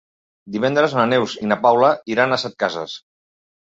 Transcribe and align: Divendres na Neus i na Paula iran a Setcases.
Divendres 0.55 0.95
na 0.99 1.03
Neus 1.11 1.35
i 1.43 1.49
na 1.53 1.59
Paula 1.67 1.91
iran 2.15 2.33
a 2.39 2.43
Setcases. 2.45 2.97